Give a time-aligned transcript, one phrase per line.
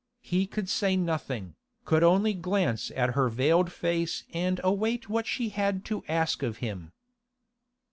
[0.23, 1.53] He could say nothing,
[1.85, 6.57] could only glance at her veiled face and await what she had to ask of
[6.57, 6.91] him.